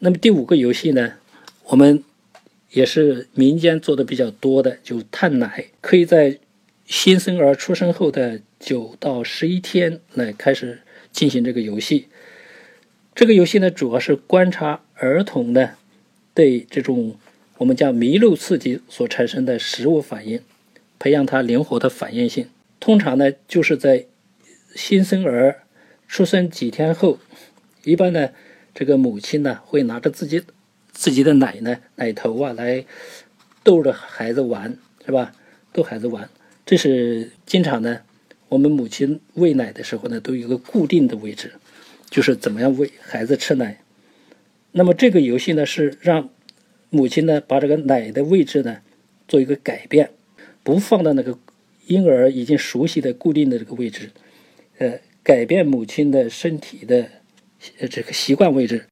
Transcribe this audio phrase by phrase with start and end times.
[0.00, 1.14] 那么第五个游戏呢，
[1.66, 2.02] 我们
[2.70, 6.38] 也是民间做的比较多的，就探奶，可以在
[6.86, 10.80] 新生儿出生后的九到十一天来开始
[11.12, 12.06] 进行这个游戏。
[13.14, 15.72] 这个游戏呢，主要是观察儿童呢
[16.32, 17.16] 对这种
[17.58, 20.40] 我们叫麋鹿刺激所产生的食物反应，
[20.98, 22.48] 培养他灵活的反应性。
[22.78, 24.06] 通常呢，就是在
[24.74, 25.64] 新生儿
[26.08, 27.18] 出生几天后，
[27.84, 28.30] 一般呢，
[28.74, 30.42] 这个母亲呢会拿着自己
[30.92, 32.84] 自己的奶呢奶头啊来
[33.62, 35.32] 逗着孩子玩，是吧？
[35.72, 36.28] 逗孩子玩，
[36.64, 38.00] 这是经常呢，
[38.48, 41.52] 我们母亲喂奶的时候呢都有一个固定的位置，
[42.08, 43.80] 就是怎么样喂孩子吃奶。
[44.72, 46.30] 那么这个游戏呢是让
[46.90, 48.78] 母亲呢把这个奶的位置呢
[49.28, 50.10] 做一个改变，
[50.62, 51.38] 不放到那个。
[51.86, 54.10] 婴儿已经熟悉的固定的这个位置，
[54.78, 57.10] 呃，改变母亲的身体的
[57.90, 58.86] 这个习惯位置，